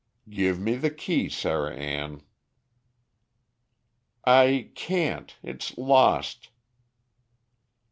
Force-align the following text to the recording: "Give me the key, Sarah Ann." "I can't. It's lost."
"Give 0.31 0.59
me 0.59 0.77
the 0.77 0.89
key, 0.89 1.29
Sarah 1.29 1.75
Ann." 1.75 2.23
"I 4.25 4.71
can't. 4.73 5.37
It's 5.43 5.77
lost." 5.77 6.49